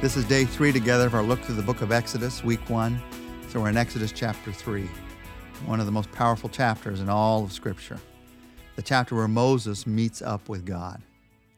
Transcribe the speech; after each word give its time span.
This 0.00 0.16
is 0.16 0.24
day 0.24 0.46
three 0.46 0.72
together 0.72 1.06
of 1.06 1.14
our 1.14 1.22
look 1.22 1.42
through 1.42 1.56
the 1.56 1.62
book 1.62 1.82
of 1.82 1.92
Exodus, 1.92 2.42
week 2.42 2.70
one. 2.70 3.02
So 3.50 3.60
we're 3.60 3.68
in 3.68 3.76
Exodus 3.76 4.12
chapter 4.12 4.50
three, 4.50 4.88
one 5.66 5.78
of 5.78 5.84
the 5.84 5.92
most 5.92 6.10
powerful 6.10 6.48
chapters 6.48 7.00
in 7.00 7.10
all 7.10 7.44
of 7.44 7.52
Scripture. 7.52 7.98
The 8.76 8.82
chapter 8.82 9.14
where 9.14 9.28
Moses 9.28 9.86
meets 9.86 10.22
up 10.22 10.48
with 10.48 10.64
God. 10.64 11.02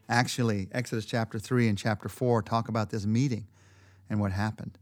Actually, 0.09 0.67
Exodus 0.73 1.05
chapter 1.05 1.39
three 1.39 1.69
and 1.69 1.77
chapter 1.77 2.09
four 2.09 2.41
talk 2.41 2.67
about 2.67 2.89
this 2.89 3.05
meeting 3.05 3.47
and 4.09 4.19
what 4.19 4.33
happened. 4.33 4.77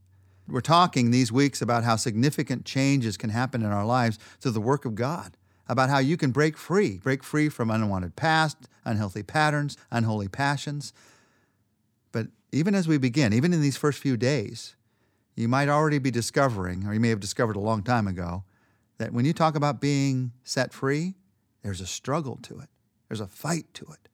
We're 0.47 0.61
talking 0.61 1.11
these 1.11 1.31
weeks 1.31 1.61
about 1.61 1.83
how 1.83 1.97
significant 1.97 2.65
changes 2.65 3.15
can 3.15 3.29
happen 3.29 3.61
in 3.61 3.71
our 3.71 3.85
lives 3.85 4.17
through 4.39 4.53
the 4.53 4.59
work 4.59 4.85
of 4.85 4.95
God, 4.95 5.37
about 5.69 5.91
how 5.91 5.99
you 5.99 6.17
can 6.17 6.31
break 6.31 6.57
free, 6.57 6.97
break 6.97 7.23
free 7.23 7.47
from 7.47 7.69
unwanted 7.69 8.15
past, 8.15 8.57
unhealthy 8.85 9.21
patterns, 9.21 9.77
unholy 9.91 10.27
passions. 10.27 10.93
But 12.11 12.27
even 12.51 12.75
as 12.75 12.87
we 12.87 12.97
begin, 12.97 13.33
even 13.33 13.53
in 13.53 13.61
these 13.61 13.77
first 13.77 13.99
few 13.99 14.17
days, 14.17 14.75
you 15.35 15.47
might 15.47 15.69
already 15.69 15.99
be 15.99 16.11
discovering, 16.11 16.85
or 16.85 16.93
you 16.93 16.99
may 16.99 17.09
have 17.09 17.19
discovered 17.19 17.55
a 17.55 17.61
long 17.61 17.83
time 17.83 18.07
ago, 18.07 18.43
that 18.97 19.13
when 19.13 19.25
you 19.25 19.33
talk 19.33 19.55
about 19.55 19.81
being 19.81 20.31
set 20.43 20.73
free, 20.73 21.15
there's 21.63 21.81
a 21.81 21.87
struggle 21.87 22.37
to 22.43 22.59
it, 22.59 22.69
there's 23.07 23.21
a 23.21 23.27
fight 23.27 23.65
to 23.75 23.85
it. 23.85 24.09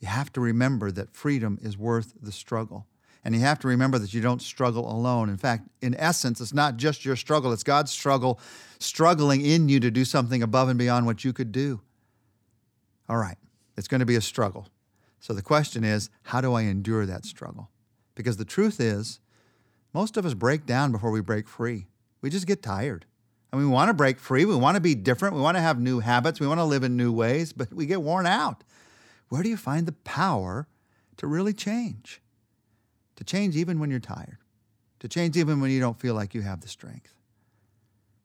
You 0.00 0.08
have 0.08 0.32
to 0.32 0.40
remember 0.40 0.90
that 0.90 1.14
freedom 1.14 1.58
is 1.62 1.76
worth 1.76 2.14
the 2.20 2.32
struggle. 2.32 2.86
And 3.22 3.34
you 3.34 3.42
have 3.42 3.58
to 3.60 3.68
remember 3.68 3.98
that 3.98 4.14
you 4.14 4.22
don't 4.22 4.40
struggle 4.40 4.90
alone. 4.90 5.28
In 5.28 5.36
fact, 5.36 5.68
in 5.82 5.94
essence, 5.94 6.40
it's 6.40 6.54
not 6.54 6.78
just 6.78 7.04
your 7.04 7.16
struggle, 7.16 7.52
it's 7.52 7.62
God's 7.62 7.90
struggle 7.90 8.40
struggling 8.78 9.44
in 9.44 9.68
you 9.68 9.78
to 9.80 9.90
do 9.90 10.06
something 10.06 10.42
above 10.42 10.70
and 10.70 10.78
beyond 10.78 11.04
what 11.04 11.22
you 11.22 11.34
could 11.34 11.52
do. 11.52 11.82
All 13.10 13.18
right, 13.18 13.36
it's 13.76 13.88
going 13.88 13.98
to 14.00 14.06
be 14.06 14.16
a 14.16 14.22
struggle. 14.22 14.68
So 15.20 15.34
the 15.34 15.42
question 15.42 15.84
is, 15.84 16.10
how 16.24 16.40
do 16.40 16.54
I 16.54 16.62
endure 16.62 17.06
that 17.06 17.24
struggle? 17.24 17.70
Because 18.14 18.38
the 18.38 18.44
truth 18.44 18.80
is, 18.80 19.20
most 19.92 20.16
of 20.16 20.24
us 20.24 20.34
break 20.34 20.66
down 20.66 20.92
before 20.92 21.10
we 21.10 21.20
break 21.20 21.46
free. 21.46 21.86
We 22.22 22.30
just 22.30 22.46
get 22.46 22.62
tired. 22.62 23.04
And 23.52 23.60
we 23.60 23.66
want 23.66 23.88
to 23.88 23.94
break 23.94 24.18
free. 24.18 24.44
We 24.44 24.54
want 24.54 24.76
to 24.76 24.80
be 24.80 24.94
different. 24.94 25.34
We 25.34 25.40
want 25.40 25.56
to 25.56 25.62
have 25.62 25.78
new 25.78 26.00
habits. 26.00 26.40
We 26.40 26.46
want 26.46 26.60
to 26.60 26.64
live 26.64 26.84
in 26.84 26.96
new 26.96 27.12
ways, 27.12 27.52
but 27.52 27.72
we 27.72 27.86
get 27.86 28.02
worn 28.02 28.26
out. 28.26 28.64
Where 29.28 29.42
do 29.42 29.48
you 29.48 29.56
find 29.56 29.86
the 29.86 29.92
power 29.92 30.68
to 31.18 31.26
really 31.26 31.52
change? 31.52 32.22
To 33.16 33.24
change 33.24 33.56
even 33.56 33.78
when 33.78 33.90
you're 33.90 34.00
tired, 34.00 34.38
to 35.00 35.08
change 35.08 35.36
even 35.36 35.60
when 35.60 35.70
you 35.70 35.80
don't 35.80 36.00
feel 36.00 36.14
like 36.14 36.34
you 36.34 36.40
have 36.40 36.62
the 36.62 36.68
strength. 36.68 37.14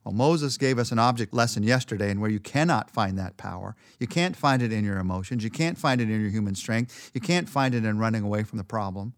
Well, 0.05 0.13
Moses 0.13 0.57
gave 0.57 0.77
us 0.77 0.91
an 0.91 0.99
object 0.99 1.33
lesson 1.33 1.63
yesterday, 1.63 2.11
and 2.11 2.21
where 2.21 2.29
you 2.29 2.39
cannot 2.39 2.91
find 2.91 3.17
that 3.17 3.37
power. 3.37 3.75
You 3.99 4.05
can't 4.05 4.35
find 4.35 4.61
it 4.61 4.71
in 4.71 4.85
your 4.85 4.99
emotions. 4.99 5.43
You 5.43 5.49
can't 5.49 5.79
find 5.79 5.99
it 5.99 6.11
in 6.11 6.21
your 6.21 6.29
human 6.29 6.53
strength. 6.53 7.09
You 7.15 7.21
can't 7.21 7.49
find 7.49 7.73
it 7.73 7.83
in 7.83 7.97
running 7.97 8.21
away 8.21 8.43
from 8.43 8.59
the 8.59 8.63
problem. 8.63 9.15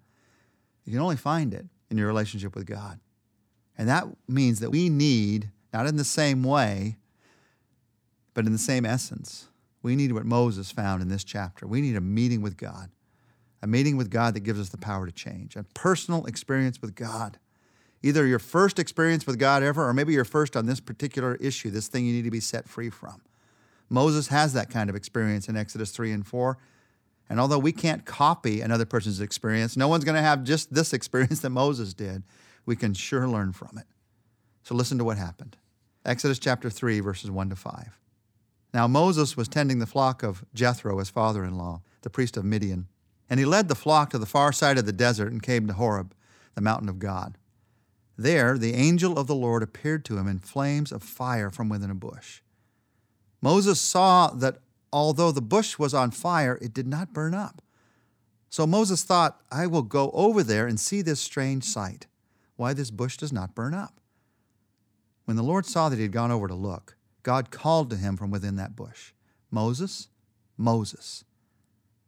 You 0.85 0.93
can 0.93 1.01
only 1.01 1.17
find 1.17 1.53
it 1.53 1.65
in 1.91 1.97
your 1.97 2.07
relationship 2.07 2.55
with 2.55 2.65
God. 2.65 3.01
And 3.77 3.89
that 3.89 4.05
means 4.29 4.61
that 4.61 4.71
we 4.71 4.87
need, 4.87 5.51
not 5.73 5.87
in 5.87 5.97
the 5.97 6.05
same 6.05 6.41
way, 6.41 6.95
but 8.33 8.45
in 8.45 8.53
the 8.53 8.57
same 8.57 8.85
essence, 8.85 9.49
we 9.83 9.97
need 9.97 10.13
what 10.13 10.25
Moses 10.25 10.71
found 10.71 11.01
in 11.01 11.09
this 11.09 11.25
chapter. 11.25 11.67
We 11.67 11.81
need 11.81 11.97
a 11.97 12.01
meeting 12.01 12.41
with 12.41 12.55
God, 12.55 12.91
a 13.61 13.67
meeting 13.67 13.97
with 13.97 14.09
God 14.09 14.35
that 14.35 14.41
gives 14.41 14.59
us 14.59 14.69
the 14.69 14.77
power 14.77 15.05
to 15.05 15.11
change, 15.11 15.57
a 15.57 15.63
personal 15.63 16.25
experience 16.27 16.81
with 16.81 16.95
God 16.95 17.39
either 18.03 18.25
your 18.25 18.39
first 18.39 18.79
experience 18.79 19.25
with 19.25 19.39
God 19.39 19.63
ever, 19.63 19.87
or 19.87 19.93
maybe 19.93 20.13
your 20.13 20.25
first 20.25 20.55
on 20.55 20.65
this 20.65 20.79
particular 20.79 21.35
issue, 21.35 21.69
this 21.69 21.87
thing 21.87 22.05
you 22.05 22.13
need 22.13 22.25
to 22.25 22.31
be 22.31 22.39
set 22.39 22.67
free 22.67 22.89
from. 22.89 23.21
Moses 23.89 24.27
has 24.27 24.53
that 24.53 24.69
kind 24.69 24.89
of 24.89 24.95
experience 24.95 25.47
in 25.47 25.55
Exodus 25.55 25.91
3 25.91 26.11
and 26.11 26.27
4. 26.27 26.57
And 27.29 27.39
although 27.39 27.59
we 27.59 27.71
can't 27.71 28.05
copy 28.05 28.61
another 28.61 28.85
person's 28.85 29.19
experience, 29.19 29.75
no 29.75 29.87
one's 29.87 30.03
going 30.03 30.15
to 30.15 30.21
have 30.21 30.43
just 30.43 30.73
this 30.73 30.93
experience 30.93 31.39
that 31.41 31.49
Moses 31.49 31.93
did. 31.93 32.23
We 32.65 32.75
can 32.75 32.93
sure 32.93 33.27
learn 33.27 33.53
from 33.53 33.77
it. 33.77 33.85
So 34.63 34.75
listen 34.75 34.97
to 34.97 35.03
what 35.03 35.17
happened. 35.17 35.57
Exodus 36.05 36.39
chapter 36.39 36.69
3, 36.69 36.99
verses 36.99 37.31
1 37.31 37.49
to 37.49 37.55
5. 37.55 37.99
Now 38.73 38.87
Moses 38.87 39.37
was 39.37 39.47
tending 39.47 39.79
the 39.79 39.85
flock 39.85 40.23
of 40.23 40.43
Jethro, 40.53 40.99
his 40.99 41.09
father 41.09 41.43
in 41.43 41.57
law, 41.57 41.81
the 42.01 42.09
priest 42.09 42.37
of 42.37 42.45
Midian. 42.45 42.87
And 43.29 43.39
he 43.39 43.45
led 43.45 43.67
the 43.67 43.75
flock 43.75 44.09
to 44.11 44.17
the 44.17 44.25
far 44.25 44.51
side 44.51 44.77
of 44.77 44.85
the 44.85 44.93
desert 44.93 45.31
and 45.31 45.41
came 45.41 45.67
to 45.67 45.73
Horeb, 45.73 46.13
the 46.55 46.61
mountain 46.61 46.89
of 46.89 46.99
God. 46.99 47.37
There, 48.17 48.57
the 48.57 48.73
angel 48.73 49.17
of 49.17 49.27
the 49.27 49.35
Lord 49.35 49.61
appeared 49.61 50.03
to 50.05 50.17
him 50.17 50.27
in 50.27 50.39
flames 50.39 50.91
of 50.91 51.03
fire 51.03 51.51
from 51.51 51.69
within 51.69 51.91
a 51.91 51.95
bush. 51.95 52.41
Moses 53.41 53.79
saw 53.79 54.29
that 54.29 54.57
although 54.91 55.31
the 55.31 55.41
bush 55.41 55.77
was 55.77 55.93
on 55.93 56.09
fire, 56.09 56.57
it 56.61 56.73
did 56.73 56.87
not 56.87 57.13
burn 57.13 57.35
up. 57.35 57.61
So 58.49 58.65
Moses 58.65 59.03
thought, 59.03 59.41
I 59.51 59.67
will 59.67 59.83
go 59.83 60.09
over 60.11 60.41
there 60.41 60.65
and 60.65 60.79
see 60.79 61.01
this 61.01 61.19
strange 61.19 61.63
sight, 61.63 62.07
why 62.55 62.73
this 62.73 62.89
bush 62.89 63.17
does 63.17 63.31
not 63.31 63.53
burn 63.53 63.75
up. 63.75 63.99
When 65.25 65.37
the 65.37 65.43
Lord 65.43 65.65
saw 65.65 65.89
that 65.89 65.97
he 65.97 66.03
had 66.03 66.11
gone 66.11 66.31
over 66.31 66.47
to 66.47 66.55
look, 66.55 66.95
God 67.21 67.51
called 67.51 67.89
to 67.89 67.97
him 67.97 68.17
from 68.17 68.31
within 68.31 68.55
that 68.55 68.75
bush, 68.75 69.11
Moses, 69.51 70.07
Moses. 70.57 71.23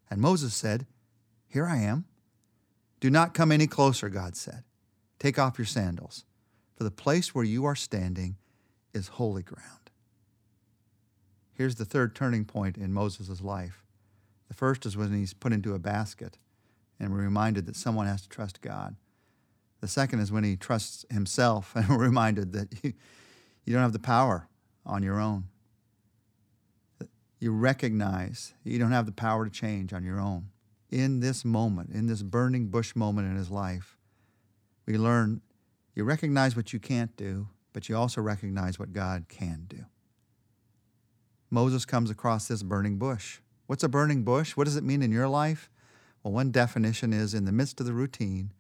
And 0.10 0.22
Moses 0.22 0.56
said, 0.56 0.88
Here 1.48 1.68
I 1.68 1.78
am. 1.78 2.06
Do 3.00 3.10
not 3.10 3.34
come 3.34 3.52
any 3.52 3.68
closer, 3.68 4.10
God 4.10 4.36
said. 4.36 4.64
Take 5.20 5.38
off 5.38 5.58
your 5.58 5.66
sandals, 5.66 6.26
for 6.76 6.86
the 6.86 6.92
place 6.92 7.36
where 7.36 7.44
you 7.44 7.66
are 7.66 7.76
standing 7.76 8.38
is 8.94 9.10
holy 9.10 9.44
ground. 9.44 9.92
Here's 11.54 11.76
the 11.76 11.86
third 11.86 12.16
turning 12.16 12.46
point 12.46 12.78
in 12.78 12.94
Moses' 12.94 13.42
life. 13.42 13.84
The 14.48 14.54
first 14.56 14.86
is 14.86 14.96
when 14.96 15.14
he's 15.14 15.34
put 15.34 15.52
into 15.52 15.76
a 15.76 15.80
basket 15.80 16.38
and 17.00 17.16
reminded 17.16 17.66
that 17.66 17.76
someone 17.76 18.08
has 18.08 18.22
to 18.22 18.30
trust 18.30 18.62
God. 18.62 18.96
The 19.82 19.88
second 19.88 20.22
is 20.22 20.32
when 20.32 20.44
he 20.44 20.56
trusts 20.56 21.06
himself 21.10 21.74
and 21.76 21.90
reminded 21.90 22.54
that 22.54 22.74
you, 22.82 22.94
you 23.66 23.74
don't 23.74 23.84
have 23.84 23.94
the 23.94 24.00
power 24.00 24.48
on 24.86 25.04
your 25.04 25.20
own. 25.20 25.46
You 27.40 27.52
recognize 27.52 28.54
you 28.64 28.80
don't 28.80 28.92
have 28.92 29.06
the 29.06 29.12
power 29.12 29.46
to 29.46 29.52
change 29.52 29.94
on 29.94 30.04
your 30.04 30.20
own. 30.20 30.50
In 30.90 31.20
this 31.20 31.46
moment, 31.46 31.92
in 31.92 32.08
this 32.08 32.24
burning 32.24 32.68
bush 32.68 32.96
moment 32.96 33.30
in 33.30 33.36
his 33.36 33.52
life, 33.52 33.99
we 34.90 34.98
learn 34.98 35.42
you 35.94 36.04
recognize 36.04 36.56
what 36.56 36.74
you 36.74 36.80
can't 36.80 37.16
do, 37.16 37.50
but 37.74 37.90
you 37.90 37.96
also 37.96 38.22
recognize 38.22 38.80
what 38.80 38.92
God 38.92 39.26
can 39.30 39.66
do. 39.68 39.86
Moses 41.52 41.86
comes 41.86 42.10
across 42.10 42.48
this 42.48 42.64
burning 42.64 42.98
bush. 42.98 43.40
What's 43.68 43.84
a 43.84 43.90
burning 43.90 44.24
bush? 44.24 44.58
What 44.58 44.64
does 44.64 44.78
it 44.78 44.84
mean 44.84 45.04
in 45.04 45.12
your 45.12 45.28
life? 45.28 45.70
Well, 46.24 46.34
one 46.34 46.52
definition 46.52 47.14
is 47.14 47.34
in 47.34 47.46
the 47.46 47.52
midst 47.52 47.80
of 47.80 47.86
the 47.86 47.94
routine, 47.94 48.52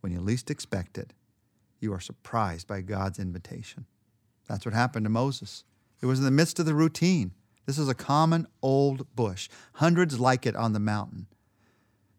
when 0.00 0.12
you 0.12 0.20
least 0.20 0.50
expect 0.50 0.98
it, 0.98 1.12
you 1.78 1.92
are 1.92 2.00
surprised 2.00 2.66
by 2.66 2.80
God's 2.80 3.18
invitation. 3.18 3.86
That's 4.48 4.64
what 4.64 4.74
happened 4.74 5.04
to 5.04 5.10
Moses. 5.10 5.64
It 6.02 6.06
was 6.06 6.18
in 6.18 6.24
the 6.24 6.30
midst 6.30 6.58
of 6.58 6.66
the 6.66 6.74
routine. 6.74 7.32
This 7.66 7.78
is 7.78 7.88
a 7.88 7.94
common 7.94 8.46
old 8.62 9.14
bush, 9.14 9.48
hundreds 9.74 10.18
like 10.18 10.46
it 10.46 10.56
on 10.56 10.72
the 10.72 10.80
mountain. 10.80 11.26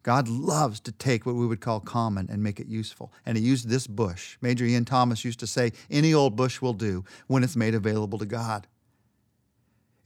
God 0.03 0.28
loves 0.28 0.79
to 0.81 0.91
take 0.91 1.25
what 1.25 1.35
we 1.35 1.45
would 1.45 1.62
call 1.62 1.79
common 1.79 2.28
and 2.31 2.41
make 2.41 2.59
it 2.59 2.67
useful. 2.67 3.13
And 3.25 3.38
he 3.38 3.44
used 3.44 3.69
this 3.69 3.85
bush. 3.85 4.38
Major 4.41 4.66
Ian 4.66 4.85
Thomas 4.85 5.23
used 5.23 5.39
to 5.41 5.47
say, 5.47 5.72
any 5.89 6.13
old 6.13 6.35
bush 6.35 6.62
will 6.62 6.73
do 6.73 7.06
when 7.28 7.44
it's 7.44 7.56
made 7.56 7.75
available 7.75 8.17
to 8.17 8.25
God. 8.25 8.67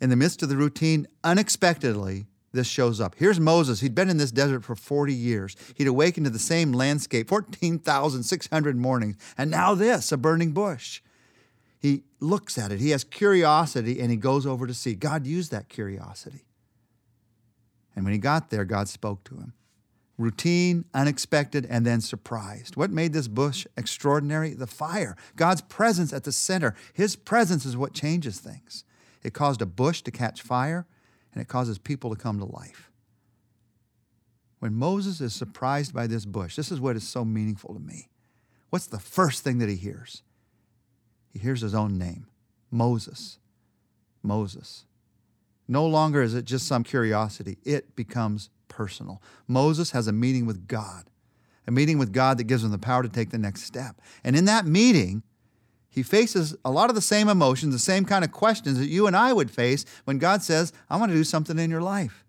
In 0.01 0.09
the 0.09 0.17
midst 0.17 0.43
of 0.43 0.49
the 0.49 0.57
routine, 0.57 1.07
unexpectedly, 1.23 2.25
this 2.51 2.67
shows 2.67 2.99
up. 2.99 3.15
Here's 3.17 3.39
Moses. 3.39 3.79
He'd 3.79 3.95
been 3.95 4.09
in 4.09 4.17
this 4.17 4.31
desert 4.31 4.63
for 4.63 4.75
40 4.75 5.13
years. 5.13 5.55
He'd 5.75 5.87
awakened 5.87 6.25
to 6.25 6.29
the 6.29 6.39
same 6.39 6.73
landscape 6.73 7.29
14,600 7.29 8.77
mornings. 8.77 9.15
And 9.37 9.49
now 9.49 9.75
this, 9.75 10.11
a 10.11 10.17
burning 10.17 10.51
bush. 10.51 11.01
He 11.79 12.03
looks 12.19 12.57
at 12.57 12.71
it. 12.71 12.79
He 12.79 12.89
has 12.89 13.03
curiosity 13.03 13.99
and 14.01 14.11
he 14.11 14.17
goes 14.17 14.45
over 14.45 14.67
to 14.67 14.73
see. 14.73 14.95
God 14.95 15.25
used 15.25 15.51
that 15.51 15.69
curiosity. 15.69 16.45
And 17.95 18.03
when 18.03 18.13
he 18.13 18.19
got 18.19 18.49
there, 18.49 18.65
God 18.65 18.89
spoke 18.89 19.23
to 19.25 19.35
him 19.35 19.53
routine, 20.17 20.85
unexpected, 20.93 21.65
and 21.69 21.85
then 21.85 22.01
surprised. 22.01 22.75
What 22.75 22.91
made 22.91 23.13
this 23.13 23.27
bush 23.27 23.67
extraordinary? 23.75 24.53
The 24.53 24.67
fire. 24.67 25.15
God's 25.35 25.61
presence 25.61 26.13
at 26.13 26.23
the 26.23 26.31
center. 26.31 26.75
His 26.93 27.15
presence 27.15 27.65
is 27.65 27.75
what 27.75 27.93
changes 27.93 28.39
things. 28.39 28.83
It 29.23 29.33
caused 29.33 29.61
a 29.61 29.65
bush 29.65 30.01
to 30.03 30.11
catch 30.11 30.41
fire, 30.41 30.85
and 31.33 31.41
it 31.41 31.47
causes 31.47 31.77
people 31.77 32.09
to 32.09 32.21
come 32.21 32.39
to 32.39 32.45
life. 32.45 32.91
When 34.59 34.73
Moses 34.73 35.19
is 35.19 35.33
surprised 35.33 35.93
by 35.93 36.07
this 36.07 36.25
bush, 36.25 36.55
this 36.55 36.71
is 36.71 36.79
what 36.79 36.95
is 36.95 37.07
so 37.07 37.25
meaningful 37.25 37.73
to 37.73 37.79
me. 37.79 38.09
What's 38.69 38.87
the 38.87 38.99
first 38.99 39.43
thing 39.43 39.59
that 39.59 39.69
he 39.69 39.75
hears? 39.75 40.23
He 41.31 41.39
hears 41.39 41.61
his 41.61 41.75
own 41.75 41.97
name 41.97 42.27
Moses. 42.71 43.39
Moses. 44.23 44.85
No 45.67 45.85
longer 45.85 46.21
is 46.21 46.33
it 46.33 46.45
just 46.45 46.67
some 46.67 46.83
curiosity, 46.83 47.57
it 47.63 47.95
becomes 47.95 48.49
personal. 48.67 49.21
Moses 49.47 49.91
has 49.91 50.07
a 50.07 50.11
meeting 50.11 50.45
with 50.45 50.67
God, 50.67 51.09
a 51.67 51.71
meeting 51.71 51.97
with 51.97 52.13
God 52.13 52.37
that 52.37 52.45
gives 52.45 52.63
him 52.63 52.71
the 52.71 52.77
power 52.77 53.03
to 53.03 53.09
take 53.09 53.31
the 53.31 53.37
next 53.37 53.63
step. 53.63 54.01
And 54.23 54.35
in 54.35 54.45
that 54.45 54.65
meeting, 54.65 55.23
he 55.89 56.03
faces 56.03 56.55
a 56.65 56.71
lot 56.71 56.89
of 56.89 56.95
the 56.95 57.01
same 57.01 57.29
emotions, 57.29 57.73
the 57.73 57.79
same 57.79 58.03
kind 58.03 58.25
of 58.25 58.31
questions 58.31 58.77
that 58.77 58.87
you 58.87 59.07
and 59.07 59.15
I 59.15 59.31
would 59.31 59.49
face 59.49 59.85
when 60.03 60.17
God 60.17 60.43
says, 60.43 60.73
I 60.89 60.97
want 60.97 61.11
to 61.11 61.17
do 61.17 61.23
something 61.23 61.57
in 61.57 61.71
your 61.71 61.81
life. 61.81 62.25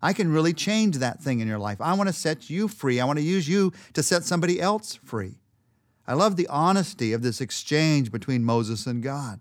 I 0.00 0.12
can 0.12 0.32
really 0.32 0.52
change 0.52 0.96
that 0.96 1.20
thing 1.20 1.40
in 1.40 1.46
your 1.46 1.58
life. 1.58 1.80
I 1.80 1.92
want 1.92 2.08
to 2.08 2.12
set 2.12 2.50
you 2.50 2.68
free. 2.68 3.00
I 3.00 3.04
want 3.04 3.18
to 3.18 3.24
use 3.24 3.48
you 3.48 3.72
to 3.92 4.02
set 4.02 4.24
somebody 4.24 4.60
else 4.60 4.96
free. 5.04 5.36
I 6.06 6.14
love 6.14 6.36
the 6.36 6.48
honesty 6.48 7.12
of 7.12 7.22
this 7.22 7.40
exchange 7.40 8.10
between 8.10 8.44
Moses 8.44 8.86
and 8.86 9.02
God. 9.02 9.40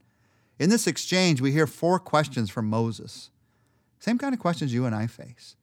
In 0.60 0.70
this 0.70 0.86
exchange, 0.86 1.42
we 1.42 1.52
hear 1.52 1.66
four 1.66 1.98
questions 1.98 2.52
from 2.52 2.68
Moses. 2.68 3.32
Same 4.00 4.18
kind 4.20 4.34
of 4.34 4.40
questions 4.40 4.74
you 4.74 4.86
and 4.86 4.94
I 4.94 5.08
face. 5.08 5.56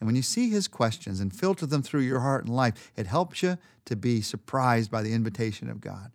And 0.00 0.06
when 0.06 0.16
you 0.16 0.22
see 0.22 0.48
his 0.48 0.66
questions 0.66 1.20
and 1.20 1.32
filter 1.32 1.66
them 1.66 1.82
through 1.82 2.00
your 2.00 2.20
heart 2.20 2.46
and 2.46 2.56
life, 2.56 2.90
it 2.96 3.06
helps 3.06 3.42
you 3.42 3.58
to 3.84 3.96
be 3.96 4.22
surprised 4.22 4.90
by 4.90 5.02
the 5.02 5.12
invitation 5.12 5.68
of 5.68 5.80
God. 5.80 6.10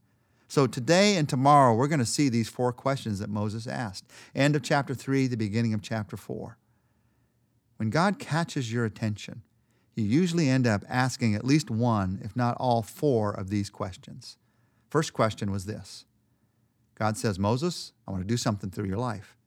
So 0.48 0.68
today 0.68 1.18
and 1.18 1.30
tomorrow, 1.30 1.74
we're 1.74 1.88
going 1.88 2.00
to 2.00 2.06
see 2.06 2.30
these 2.30 2.50
four 2.50 2.74
questions 2.74 3.20
that 3.20 3.30
Moses 3.30 3.68
asked. 3.68 4.06
End 4.34 4.56
of 4.56 4.64
chapter 4.64 4.96
3, 4.96 5.28
the 5.28 5.38
beginning 5.38 5.74
of 5.74 5.82
chapter 5.82 6.18
4. 6.18 6.58
When 7.78 7.90
God 7.90 8.20
catches 8.20 8.72
your 8.72 8.86
attention, 8.86 9.42
you 9.96 10.04
usually 10.04 10.50
end 10.50 10.68
up 10.68 10.84
asking 10.90 11.36
at 11.36 11.46
least 11.46 11.70
one, 11.70 12.20
if 12.24 12.36
not 12.36 12.58
all 12.58 12.82
four, 12.82 13.32
of 13.32 13.50
these 13.50 13.70
questions. 13.70 14.38
First 14.90 15.14
question 15.14 15.52
was 15.52 15.66
this 15.66 16.06
God 16.96 17.18
says, 17.18 17.38
Moses, 17.38 17.92
I 18.08 18.12
want 18.12 18.24
to 18.24 18.28
do 18.28 18.38
something 18.38 18.70
through 18.70 18.88
your 18.88 18.98
life. 18.98 19.38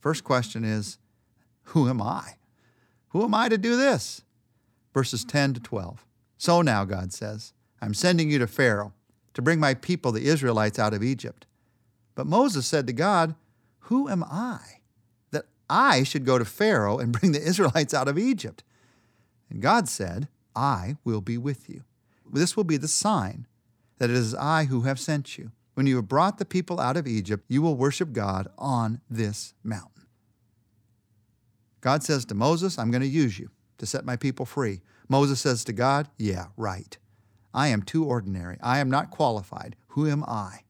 First 0.00 0.24
question 0.24 0.64
is, 0.64 0.98
Who 1.64 1.88
am 1.88 2.00
I? 2.00 2.37
Who 3.10 3.24
am 3.24 3.34
I 3.34 3.48
to 3.48 3.58
do 3.58 3.76
this? 3.76 4.22
Verses 4.94 5.22
mm-hmm. 5.22 5.30
10 5.30 5.54
to 5.54 5.60
12. 5.60 6.04
So 6.36 6.62
now, 6.62 6.84
God 6.84 7.12
says, 7.12 7.52
I'm 7.80 7.94
sending 7.94 8.30
you 8.30 8.38
to 8.38 8.46
Pharaoh 8.46 8.92
to 9.34 9.42
bring 9.42 9.60
my 9.60 9.74
people, 9.74 10.12
the 10.12 10.26
Israelites, 10.26 10.78
out 10.78 10.94
of 10.94 11.02
Egypt. 11.02 11.46
But 12.14 12.26
Moses 12.26 12.66
said 12.66 12.86
to 12.86 12.92
God, 12.92 13.34
Who 13.80 14.08
am 14.08 14.24
I 14.24 14.58
that 15.30 15.46
I 15.70 16.02
should 16.02 16.24
go 16.24 16.38
to 16.38 16.44
Pharaoh 16.44 16.98
and 16.98 17.12
bring 17.12 17.32
the 17.32 17.42
Israelites 17.42 17.94
out 17.94 18.08
of 18.08 18.18
Egypt? 18.18 18.64
And 19.50 19.62
God 19.62 19.88
said, 19.88 20.28
I 20.54 20.96
will 21.04 21.20
be 21.20 21.38
with 21.38 21.68
you. 21.68 21.84
This 22.30 22.56
will 22.56 22.64
be 22.64 22.76
the 22.76 22.88
sign 22.88 23.46
that 23.98 24.10
it 24.10 24.16
is 24.16 24.34
I 24.34 24.64
who 24.64 24.82
have 24.82 24.98
sent 24.98 25.38
you. 25.38 25.52
When 25.74 25.86
you 25.86 25.96
have 25.96 26.08
brought 26.08 26.38
the 26.38 26.44
people 26.44 26.80
out 26.80 26.96
of 26.96 27.06
Egypt, 27.06 27.44
you 27.48 27.62
will 27.62 27.76
worship 27.76 28.12
God 28.12 28.48
on 28.58 29.00
this 29.08 29.54
mountain. 29.62 29.97
God 31.80 32.02
says 32.02 32.24
to 32.26 32.34
Moses, 32.34 32.78
I'm 32.78 32.90
going 32.90 33.02
to 33.02 33.08
use 33.08 33.38
you 33.38 33.50
to 33.78 33.86
set 33.86 34.04
my 34.04 34.16
people 34.16 34.46
free. 34.46 34.80
Moses 35.08 35.40
says 35.40 35.64
to 35.64 35.72
God, 35.72 36.08
Yeah, 36.18 36.46
right. 36.56 36.96
I 37.54 37.68
am 37.68 37.82
too 37.82 38.04
ordinary. 38.04 38.58
I 38.62 38.78
am 38.78 38.90
not 38.90 39.10
qualified. 39.10 39.76
Who 39.88 40.08
am 40.08 40.22
I? 40.24 40.60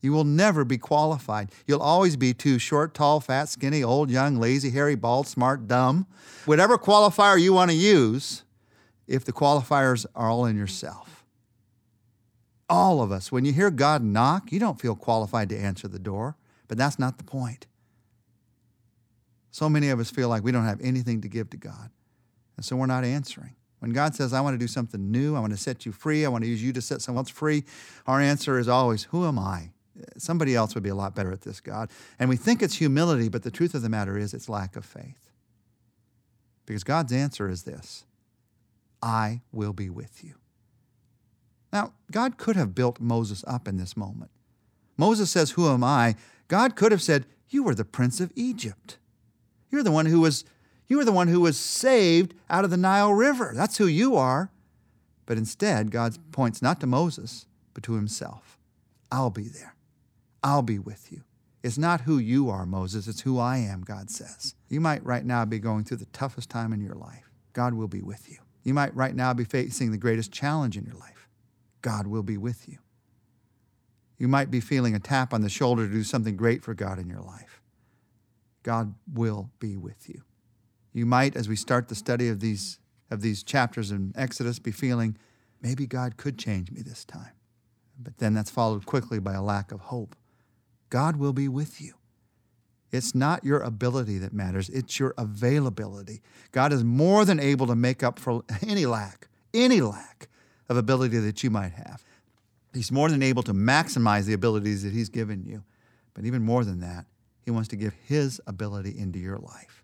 You 0.00 0.12
will 0.12 0.24
never 0.24 0.64
be 0.64 0.78
qualified. 0.78 1.50
You'll 1.66 1.82
always 1.82 2.16
be 2.16 2.32
too 2.32 2.58
short, 2.58 2.94
tall, 2.94 3.20
fat, 3.20 3.48
skinny, 3.50 3.82
old, 3.84 4.10
young, 4.10 4.36
lazy, 4.36 4.70
hairy, 4.70 4.94
bald, 4.94 5.26
smart, 5.26 5.68
dumb. 5.68 6.06
Whatever 6.46 6.78
qualifier 6.78 7.40
you 7.40 7.52
want 7.52 7.70
to 7.70 7.76
use, 7.76 8.44
if 9.06 9.24
the 9.24 9.32
qualifiers 9.32 10.06
are 10.14 10.30
all 10.30 10.46
in 10.46 10.56
yourself. 10.56 11.24
All 12.68 13.02
of 13.02 13.12
us, 13.12 13.30
when 13.30 13.44
you 13.44 13.52
hear 13.52 13.70
God 13.70 14.02
knock, 14.02 14.52
you 14.52 14.60
don't 14.60 14.80
feel 14.80 14.94
qualified 14.94 15.48
to 15.50 15.58
answer 15.58 15.88
the 15.88 15.98
door, 15.98 16.36
but 16.68 16.78
that's 16.78 16.98
not 16.98 17.18
the 17.18 17.24
point. 17.24 17.66
So 19.50 19.68
many 19.68 19.90
of 19.90 19.98
us 19.98 20.10
feel 20.10 20.28
like 20.28 20.44
we 20.44 20.52
don't 20.52 20.64
have 20.64 20.80
anything 20.80 21.20
to 21.22 21.28
give 21.28 21.50
to 21.50 21.56
God, 21.56 21.90
and 22.56 22.64
so 22.64 22.76
we're 22.76 22.86
not 22.86 23.04
answering. 23.04 23.56
When 23.80 23.92
God 23.92 24.14
says, 24.14 24.32
I 24.32 24.42
want 24.42 24.54
to 24.54 24.58
do 24.58 24.68
something 24.68 25.10
new, 25.10 25.34
I 25.34 25.40
want 25.40 25.52
to 25.52 25.58
set 25.58 25.86
you 25.86 25.92
free, 25.92 26.24
I 26.24 26.28
want 26.28 26.44
to 26.44 26.50
use 26.50 26.62
you 26.62 26.72
to 26.74 26.82
set 26.82 27.00
someone 27.00 27.22
else 27.22 27.30
free, 27.30 27.64
our 28.06 28.20
answer 28.20 28.58
is 28.58 28.68
always, 28.68 29.04
Who 29.04 29.26
am 29.26 29.38
I? 29.38 29.72
Somebody 30.16 30.54
else 30.54 30.74
would 30.74 30.84
be 30.84 30.90
a 30.90 30.94
lot 30.94 31.14
better 31.14 31.32
at 31.32 31.42
this, 31.42 31.60
God. 31.60 31.90
And 32.18 32.28
we 32.28 32.36
think 32.36 32.62
it's 32.62 32.76
humility, 32.76 33.28
but 33.28 33.42
the 33.42 33.50
truth 33.50 33.74
of 33.74 33.82
the 33.82 33.88
matter 33.88 34.16
is 34.16 34.32
it's 34.32 34.48
lack 34.48 34.76
of 34.76 34.84
faith. 34.84 35.30
Because 36.64 36.84
God's 36.84 37.12
answer 37.12 37.48
is 37.48 37.64
this 37.64 38.04
I 39.02 39.40
will 39.52 39.72
be 39.72 39.90
with 39.90 40.22
you. 40.22 40.34
Now, 41.72 41.94
God 42.10 42.36
could 42.36 42.56
have 42.56 42.74
built 42.74 43.00
Moses 43.00 43.44
up 43.46 43.68
in 43.68 43.76
this 43.76 43.96
moment. 43.96 44.30
Moses 44.96 45.30
says, 45.30 45.52
Who 45.52 45.68
am 45.68 45.82
I? 45.82 46.16
God 46.48 46.76
could 46.76 46.92
have 46.92 47.02
said, 47.02 47.26
You 47.48 47.66
are 47.68 47.74
the 47.74 47.84
prince 47.84 48.20
of 48.20 48.32
Egypt. 48.34 48.98
You're 49.70 49.82
the 49.82 49.90
one 49.90 50.06
who 50.06 50.20
was 50.20 50.44
you 50.88 50.98
are 51.00 51.04
the 51.04 51.12
one 51.12 51.28
who 51.28 51.40
was 51.40 51.56
saved 51.56 52.34
out 52.48 52.64
of 52.64 52.70
the 52.70 52.76
Nile 52.76 53.14
River. 53.14 53.52
That's 53.54 53.78
who 53.78 53.86
you 53.86 54.16
are. 54.16 54.50
But 55.24 55.38
instead, 55.38 55.92
God 55.92 56.18
points 56.32 56.60
not 56.60 56.80
to 56.80 56.86
Moses, 56.88 57.46
but 57.74 57.84
to 57.84 57.94
himself. 57.94 58.58
I'll 59.12 59.30
be 59.30 59.44
there. 59.44 59.76
I'll 60.42 60.62
be 60.62 60.80
with 60.80 61.12
you. 61.12 61.22
It's 61.62 61.78
not 61.78 62.00
who 62.00 62.18
you 62.18 62.48
are, 62.48 62.66
Moses, 62.66 63.06
it's 63.06 63.20
who 63.20 63.38
I 63.38 63.58
am, 63.58 63.82
God 63.82 64.10
says. 64.10 64.54
You 64.68 64.80
might 64.80 65.04
right 65.04 65.24
now 65.24 65.44
be 65.44 65.58
going 65.58 65.84
through 65.84 65.98
the 65.98 66.06
toughest 66.06 66.48
time 66.48 66.72
in 66.72 66.80
your 66.80 66.94
life. 66.94 67.30
God 67.52 67.74
will 67.74 67.88
be 67.88 68.02
with 68.02 68.30
you. 68.30 68.38
You 68.64 68.74
might 68.74 68.94
right 68.96 69.14
now 69.14 69.34
be 69.34 69.44
facing 69.44 69.92
the 69.92 69.98
greatest 69.98 70.32
challenge 70.32 70.76
in 70.76 70.84
your 70.84 70.94
life. 70.94 71.28
God 71.82 72.06
will 72.06 72.22
be 72.22 72.36
with 72.36 72.68
you. 72.68 72.78
You 74.18 74.28
might 74.28 74.50
be 74.50 74.60
feeling 74.60 74.94
a 74.94 74.98
tap 74.98 75.32
on 75.32 75.42
the 75.42 75.48
shoulder 75.48 75.86
to 75.86 75.92
do 75.92 76.04
something 76.04 76.36
great 76.36 76.62
for 76.62 76.74
God 76.74 76.98
in 76.98 77.08
your 77.08 77.22
life. 77.22 77.60
God 78.62 78.94
will 79.12 79.50
be 79.58 79.76
with 79.76 80.08
you. 80.08 80.22
You 80.92 81.06
might, 81.06 81.36
as 81.36 81.48
we 81.48 81.56
start 81.56 81.88
the 81.88 81.94
study 81.94 82.28
of 82.28 82.40
these, 82.40 82.78
of 83.10 83.20
these 83.20 83.42
chapters 83.42 83.90
in 83.90 84.12
Exodus, 84.16 84.58
be 84.58 84.72
feeling, 84.72 85.16
maybe 85.62 85.86
God 85.86 86.16
could 86.16 86.38
change 86.38 86.70
me 86.70 86.82
this 86.82 87.04
time. 87.04 87.32
But 87.98 88.18
then 88.18 88.34
that's 88.34 88.50
followed 88.50 88.86
quickly 88.86 89.18
by 89.18 89.34
a 89.34 89.42
lack 89.42 89.72
of 89.72 89.80
hope. 89.80 90.16
God 90.88 91.16
will 91.16 91.32
be 91.32 91.48
with 91.48 91.80
you. 91.80 91.94
It's 92.92 93.14
not 93.14 93.44
your 93.44 93.60
ability 93.60 94.18
that 94.18 94.32
matters, 94.32 94.68
it's 94.68 94.98
your 94.98 95.14
availability. 95.16 96.22
God 96.50 96.72
is 96.72 96.82
more 96.82 97.24
than 97.24 97.38
able 97.38 97.68
to 97.68 97.76
make 97.76 98.02
up 98.02 98.18
for 98.18 98.42
any 98.66 98.84
lack, 98.86 99.28
any 99.54 99.80
lack 99.80 100.28
of 100.68 100.76
ability 100.76 101.18
that 101.18 101.44
you 101.44 101.50
might 101.50 101.72
have. 101.72 102.02
He's 102.72 102.90
more 102.92 103.08
than 103.08 103.22
able 103.22 103.42
to 103.44 103.52
maximize 103.52 104.24
the 104.24 104.32
abilities 104.32 104.82
that 104.82 104.92
He's 104.92 105.08
given 105.08 105.44
you. 105.44 105.64
But 106.14 106.24
even 106.24 106.42
more 106.42 106.64
than 106.64 106.80
that, 106.80 107.06
He 107.44 107.50
wants 107.50 107.68
to 107.68 107.76
give 107.76 107.94
His 108.06 108.40
ability 108.46 108.96
into 108.96 109.18
your 109.18 109.38
life. 109.38 109.80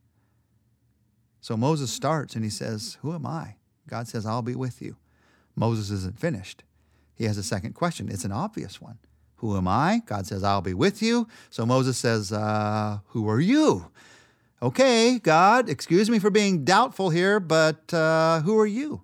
So 1.40 1.56
Moses 1.56 1.92
starts 1.92 2.34
and 2.34 2.42
he 2.42 2.50
says, 2.50 2.98
Who 3.02 3.14
am 3.14 3.24
I? 3.24 3.54
God 3.88 4.08
says, 4.08 4.26
I'll 4.26 4.42
be 4.42 4.56
with 4.56 4.82
you. 4.82 4.96
Moses 5.54 5.90
isn't 5.90 6.18
finished. 6.18 6.64
He 7.14 7.24
has 7.24 7.38
a 7.38 7.42
second 7.44 7.74
question. 7.74 8.08
It's 8.10 8.24
an 8.24 8.32
obvious 8.32 8.80
one. 8.80 8.98
Who 9.36 9.56
am 9.56 9.68
I? 9.68 10.02
God 10.06 10.26
says, 10.26 10.42
I'll 10.42 10.60
be 10.60 10.74
with 10.74 11.00
you. 11.00 11.28
So 11.50 11.64
Moses 11.64 11.96
says, 11.98 12.32
uh, 12.32 12.98
Who 13.08 13.28
are 13.28 13.40
you? 13.40 13.92
Okay, 14.60 15.20
God, 15.20 15.68
excuse 15.68 16.10
me 16.10 16.18
for 16.18 16.30
being 16.30 16.64
doubtful 16.64 17.10
here, 17.10 17.38
but 17.38 17.94
uh, 17.94 18.40
who 18.40 18.58
are 18.58 18.66
you? 18.66 19.02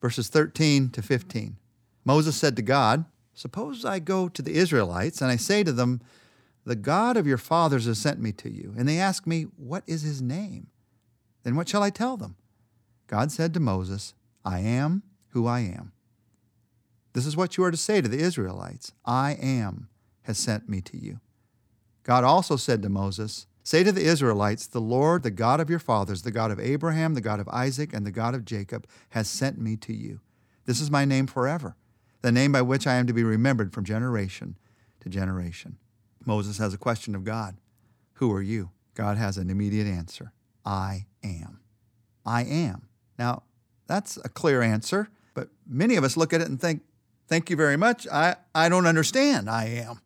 Verses 0.00 0.28
13 0.28 0.90
to 0.90 1.02
15. 1.02 1.56
Moses 2.04 2.36
said 2.36 2.54
to 2.54 2.62
God, 2.62 3.04
Suppose 3.34 3.84
I 3.84 3.98
go 3.98 4.28
to 4.28 4.42
the 4.42 4.54
Israelites 4.54 5.20
and 5.20 5.30
I 5.30 5.36
say 5.36 5.64
to 5.64 5.72
them, 5.72 6.02
The 6.68 6.76
God 6.76 7.16
of 7.16 7.26
your 7.26 7.38
fathers 7.38 7.86
has 7.86 7.98
sent 7.98 8.20
me 8.20 8.30
to 8.32 8.50
you. 8.50 8.74
And 8.76 8.86
they 8.86 8.98
ask 8.98 9.26
me, 9.26 9.44
What 9.56 9.84
is 9.86 10.02
his 10.02 10.20
name? 10.20 10.66
Then 11.42 11.56
what 11.56 11.66
shall 11.66 11.82
I 11.82 11.88
tell 11.88 12.18
them? 12.18 12.36
God 13.06 13.32
said 13.32 13.54
to 13.54 13.60
Moses, 13.60 14.12
I 14.44 14.60
am 14.60 15.02
who 15.28 15.46
I 15.46 15.60
am. 15.60 15.92
This 17.14 17.24
is 17.24 17.38
what 17.38 17.56
you 17.56 17.64
are 17.64 17.70
to 17.70 17.76
say 17.78 18.02
to 18.02 18.08
the 18.08 18.18
Israelites 18.18 18.92
I 19.06 19.38
am 19.40 19.88
has 20.24 20.36
sent 20.36 20.68
me 20.68 20.82
to 20.82 20.98
you. 20.98 21.20
God 22.02 22.22
also 22.22 22.56
said 22.56 22.82
to 22.82 22.90
Moses, 22.90 23.46
Say 23.62 23.82
to 23.82 23.90
the 23.90 24.04
Israelites, 24.04 24.66
The 24.66 24.78
Lord, 24.78 25.22
the 25.22 25.30
God 25.30 25.60
of 25.60 25.70
your 25.70 25.78
fathers, 25.78 26.20
the 26.20 26.30
God 26.30 26.50
of 26.50 26.60
Abraham, 26.60 27.14
the 27.14 27.22
God 27.22 27.40
of 27.40 27.48
Isaac, 27.48 27.94
and 27.94 28.04
the 28.04 28.10
God 28.10 28.34
of 28.34 28.44
Jacob, 28.44 28.86
has 29.08 29.30
sent 29.30 29.58
me 29.58 29.76
to 29.76 29.94
you. 29.94 30.20
This 30.66 30.82
is 30.82 30.90
my 30.90 31.06
name 31.06 31.28
forever, 31.28 31.76
the 32.20 32.30
name 32.30 32.52
by 32.52 32.60
which 32.60 32.86
I 32.86 32.96
am 32.96 33.06
to 33.06 33.14
be 33.14 33.24
remembered 33.24 33.72
from 33.72 33.84
generation 33.84 34.58
to 35.00 35.08
generation. 35.08 35.78
Moses 36.24 36.58
has 36.58 36.74
a 36.74 36.78
question 36.78 37.14
of 37.14 37.24
God 37.24 37.56
Who 38.14 38.32
are 38.32 38.42
you? 38.42 38.70
God 38.94 39.16
has 39.16 39.38
an 39.38 39.50
immediate 39.50 39.86
answer 39.86 40.32
I 40.64 41.06
am. 41.22 41.60
I 42.26 42.44
am. 42.44 42.88
Now, 43.18 43.44
that's 43.86 44.18
a 44.18 44.28
clear 44.28 44.60
answer, 44.60 45.08
but 45.34 45.48
many 45.66 45.96
of 45.96 46.04
us 46.04 46.16
look 46.16 46.32
at 46.32 46.40
it 46.40 46.48
and 46.48 46.60
think, 46.60 46.82
Thank 47.26 47.50
you 47.50 47.56
very 47.56 47.76
much. 47.76 48.06
I, 48.08 48.36
I 48.54 48.68
don't 48.68 48.86
understand. 48.86 49.50
I 49.50 49.66
am. 49.66 50.00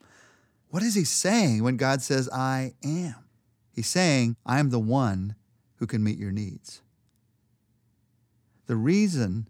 What 0.69 0.83
is 0.83 0.95
he 0.95 1.04
saying 1.04 1.62
when 1.62 1.76
God 1.76 2.02
says, 2.02 2.28
I 2.33 2.75
am? 2.85 3.14
He's 3.73 3.87
saying, 3.87 4.37
I 4.45 4.59
am 4.59 4.71
the 4.71 4.81
one 4.81 5.37
who 5.76 5.87
can 5.87 6.02
meet 6.02 6.19
your 6.19 6.33
needs. 6.33 6.83
The 8.66 8.76
reason 8.76 9.49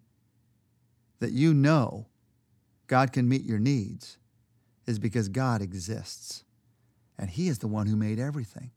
that 1.20 1.32
you 1.32 1.54
know 1.54 2.06
God 2.88 3.12
can 3.12 3.28
meet 3.28 3.44
your 3.44 3.58
needs 3.58 4.18
is 4.86 4.98
because 4.98 5.28
God 5.28 5.62
exists. 5.62 6.44
And 7.18 7.30
He 7.30 7.48
is 7.48 7.58
the 7.58 7.68
one 7.68 7.86
who 7.86 7.96
made 7.96 8.18
everything. 8.18 8.70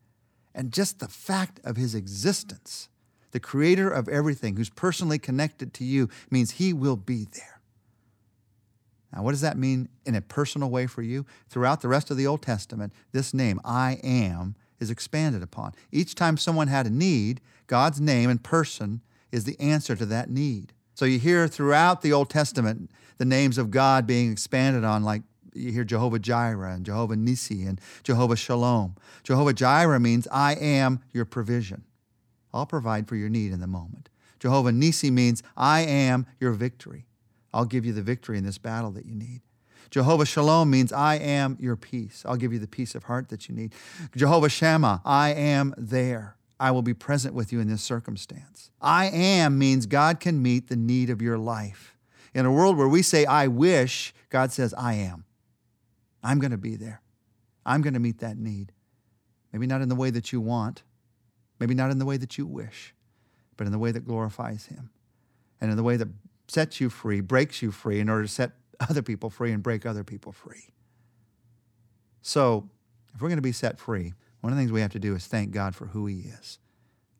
And 0.54 0.72
just 0.72 1.00
the 1.00 1.08
fact 1.08 1.60
of 1.64 1.78
His 1.78 1.96
existence, 1.96 2.90
the 3.32 3.40
creator 3.40 3.90
of 3.90 4.08
everything, 4.08 4.56
who's 4.56 4.70
personally 4.70 5.20
connected 5.20 5.74
to 5.76 5.84
you, 5.84 6.10
means 6.30 6.52
He 6.52 6.74
will 6.74 6.98
be 6.98 7.28
there. 7.34 7.60
Now, 9.14 9.24
what 9.24 9.32
does 9.32 9.42
that 9.42 9.58
mean 9.58 9.88
in 10.06 10.16
a 10.16 10.22
personal 10.22 10.70
way 10.70 10.88
for 10.88 11.02
you? 11.02 11.26
Throughout 11.50 11.82
the 11.82 11.88
rest 11.88 12.12
of 12.12 12.18
the 12.18 12.28
Old 12.28 12.42
Testament, 12.42 12.92
this 13.14 13.34
name, 13.34 13.62
I 13.64 14.00
am, 14.04 14.56
is 14.80 14.90
expanded 14.90 15.42
upon. 15.42 15.74
Each 15.92 16.16
time 16.16 16.38
someone 16.38 16.68
had 16.68 16.86
a 16.86 16.90
need, 16.90 17.40
God's 17.68 18.02
name 18.02 18.30
and 18.30 18.44
person 18.44 19.02
is 19.32 19.46
the 19.46 19.60
answer 19.60 19.96
to 19.96 20.06
that 20.08 20.30
need. 20.30 20.74
So 20.94 21.06
you 21.06 21.20
hear 21.20 21.48
throughout 21.48 22.02
the 22.02 22.14
Old 22.14 22.30
Testament 22.30 22.92
the 23.18 23.26
names 23.26 23.58
of 23.58 23.72
God 23.72 24.06
being 24.06 24.32
expanded 24.32 24.84
on, 24.84 25.04
like 25.04 25.24
you 25.56 25.72
hear 25.72 25.84
Jehovah 25.84 26.20
Jireh 26.20 26.74
and 26.74 26.86
Jehovah 26.86 27.16
Nissi 27.16 27.68
and 27.68 27.80
Jehovah 28.04 28.36
Shalom. 28.36 28.96
Jehovah 29.24 29.54
Jireh 29.54 30.00
means 30.00 30.28
I 30.32 30.56
am 30.56 31.02
your 31.14 31.26
provision. 31.26 31.84
I'll 32.54 32.66
provide 32.66 33.08
for 33.08 33.16
your 33.16 33.30
need 33.30 33.52
in 33.52 33.60
the 33.60 33.68
moment. 33.68 34.10
Jehovah 34.40 34.72
Nissi 34.72 35.12
means 35.12 35.44
I 35.58 35.82
am 35.82 36.26
your 36.40 36.52
victory. 36.54 37.06
I'll 37.54 37.66
give 37.66 37.86
you 37.86 37.94
the 37.94 38.02
victory 38.02 38.38
in 38.38 38.46
this 38.46 38.58
battle 38.58 38.92
that 38.92 39.06
you 39.06 39.16
need. 39.16 39.42
Jehovah 39.90 40.26
Shalom 40.26 40.70
means 40.70 40.92
I 40.92 41.16
am 41.16 41.58
your 41.60 41.76
peace. 41.76 42.24
I'll 42.28 42.36
give 42.36 42.52
you 42.52 42.60
the 42.60 42.68
peace 42.68 42.96
of 42.96 43.04
heart 43.04 43.30
that 43.30 43.48
you 43.48 43.56
need. 43.56 43.74
Jehovah 44.16 44.50
Shammah, 44.50 45.02
I 45.06 45.30
am 45.30 45.74
there. 45.78 46.38
I 46.60 46.72
will 46.72 46.82
be 46.82 46.94
present 46.94 47.34
with 47.34 47.52
you 47.52 47.60
in 47.60 47.68
this 47.68 47.82
circumstance. 47.82 48.72
I 48.82 49.08
am 49.08 49.58
means 49.58 49.86
God 49.86 50.20
can 50.20 50.42
meet 50.42 50.70
the 50.70 50.76
need 50.76 51.10
of 51.10 51.22
your 51.22 51.38
life. 51.38 51.98
In 52.34 52.46
a 52.46 52.52
world 52.52 52.78
where 52.78 52.88
we 52.88 53.02
say, 53.02 53.26
I 53.26 53.48
wish, 53.48 54.14
God 54.30 54.52
says, 54.52 54.74
I 54.74 54.94
am. 54.94 55.25
I'm 56.26 56.40
going 56.40 56.52
to 56.52 56.58
be 56.58 56.76
there. 56.76 57.02
I'm 57.66 57.82
going 57.82 57.94
to 57.94 58.00
meet 58.00 58.20
that 58.20 58.38
need. 58.38 58.72
Maybe 59.54 59.68
not 59.68 59.82
in 59.82 59.90
the 59.90 59.96
way 59.96 60.10
that 60.10 60.34
you 60.34 60.42
want, 60.42 60.84
maybe 61.60 61.76
not 61.76 61.92
in 61.92 62.00
the 62.00 62.06
way 62.06 62.18
that 62.18 62.38
you 62.38 62.46
wish, 62.48 62.94
but 63.56 63.68
in 63.68 63.72
the 63.72 63.80
way 63.80 63.92
that 63.92 64.06
glorifies 64.06 64.66
Him 64.66 64.90
and 65.62 65.70
in 65.70 65.78
the 65.78 65.84
way 65.84 65.98
that 65.98 66.10
sets 66.48 66.82
you 66.82 66.90
free, 66.90 67.22
breaks 67.22 67.62
you 67.62 67.72
free 67.72 68.00
in 68.00 68.10
order 68.10 68.24
to 68.24 68.28
set 68.28 68.52
other 68.90 69.04
people 69.04 69.30
free 69.30 69.52
and 69.52 69.64
break 69.64 69.86
other 69.86 70.04
people 70.04 70.32
free. 70.32 70.74
So, 72.22 72.70
if 73.14 73.22
we're 73.22 73.30
going 73.30 73.38
to 73.38 73.44
be 73.44 73.52
set 73.52 73.80
free, 73.80 74.14
one 74.42 74.52
of 74.52 74.58
the 74.58 74.62
things 74.62 74.72
we 74.72 74.82
have 74.82 74.92
to 74.92 75.00
do 75.00 75.16
is 75.16 75.28
thank 75.28 75.52
God 75.52 75.76
for 75.76 75.86
who 75.86 76.08
He 76.08 76.22
is. 76.22 76.60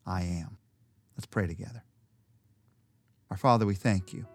I 0.04 0.22
am. 0.22 0.58
Let's 1.16 1.26
pray 1.26 1.46
together. 1.46 1.84
Our 3.30 3.36
Father, 3.36 3.66
we 3.66 3.74
thank 3.74 4.12
you 4.12 4.26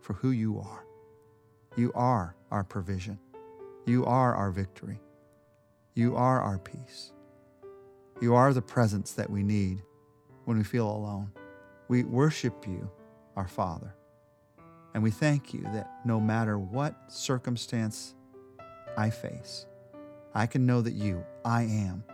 for 0.00 0.12
who 0.12 0.30
you 0.30 0.60
are. 0.60 0.84
You 1.76 1.92
are 1.94 2.36
our 2.50 2.62
provision. 2.62 3.18
You 3.84 4.04
are 4.06 4.34
our 4.34 4.50
victory. 4.50 5.00
You 5.94 6.16
are 6.16 6.40
our 6.40 6.58
peace. 6.58 7.12
You 8.20 8.34
are 8.34 8.52
the 8.52 8.62
presence 8.62 9.12
that 9.12 9.28
we 9.28 9.42
need 9.42 9.82
when 10.44 10.56
we 10.56 10.64
feel 10.64 10.88
alone. 10.88 11.32
We 11.88 12.04
worship 12.04 12.66
you, 12.66 12.88
our 13.36 13.48
Father. 13.48 13.94
And 14.94 15.02
we 15.02 15.10
thank 15.10 15.52
you 15.52 15.62
that 15.62 15.90
no 16.04 16.20
matter 16.20 16.58
what 16.58 16.94
circumstance 17.08 18.14
I 18.96 19.10
face, 19.10 19.66
I 20.34 20.46
can 20.46 20.64
know 20.64 20.80
that 20.82 20.94
you, 20.94 21.24
I 21.44 21.62
am, 21.62 22.04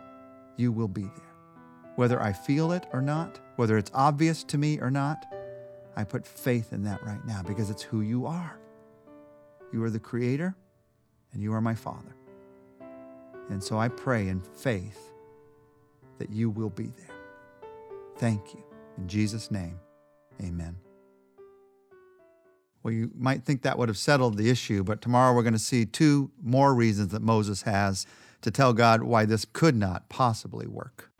you 0.57 0.71
will 0.71 0.87
be 0.87 1.03
there. 1.03 1.35
Whether 1.95 2.21
I 2.21 2.33
feel 2.33 2.71
it 2.71 2.87
or 2.93 3.01
not, 3.01 3.39
whether 3.57 3.77
it's 3.77 3.91
obvious 3.93 4.43
to 4.45 4.57
me 4.57 4.79
or 4.79 4.89
not, 4.89 5.25
I 5.95 6.03
put 6.03 6.25
faith 6.25 6.73
in 6.73 6.83
that 6.83 7.05
right 7.05 7.23
now 7.25 7.43
because 7.43 7.69
it's 7.69 7.83
who 7.83 8.01
you 8.01 8.25
are. 8.25 8.57
You 9.71 9.83
are 9.83 9.89
the 9.89 9.99
Creator, 9.99 10.55
and 11.33 11.41
you 11.41 11.53
are 11.53 11.61
my 11.61 11.75
Father. 11.75 12.15
And 13.49 13.63
so 13.63 13.77
I 13.77 13.87
pray 13.87 14.27
in 14.27 14.41
faith 14.41 15.11
that 16.19 16.29
you 16.29 16.49
will 16.49 16.69
be 16.69 16.87
there. 16.87 17.15
Thank 18.17 18.53
you. 18.53 18.63
In 18.97 19.07
Jesus' 19.07 19.49
name, 19.49 19.79
amen. 20.41 20.75
Well, 22.83 22.93
you 22.93 23.11
might 23.17 23.43
think 23.43 23.63
that 23.63 23.77
would 23.77 23.89
have 23.89 23.97
settled 23.97 24.37
the 24.37 24.49
issue, 24.49 24.83
but 24.83 25.01
tomorrow 25.01 25.33
we're 25.33 25.43
going 25.43 25.53
to 25.53 25.59
see 25.59 25.85
two 25.85 26.31
more 26.41 26.73
reasons 26.73 27.09
that 27.09 27.21
Moses 27.21 27.63
has 27.63 28.05
to 28.41 28.51
tell 28.51 28.73
God 28.73 29.03
why 29.03 29.25
this 29.25 29.45
could 29.45 29.75
not 29.75 30.07
possibly 30.09 30.67
work. 30.67 31.11